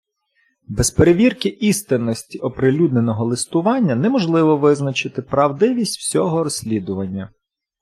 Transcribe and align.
Без 0.67 0.91
перевірки 0.91 1.49
істинності 1.49 2.39
оприлюдненого 2.39 3.25
листування 3.25 3.95
неможливо 3.95 4.57
визначити 4.57 5.21
правдивість 5.21 5.99
всього 5.99 6.43
розслідування. 6.43 7.29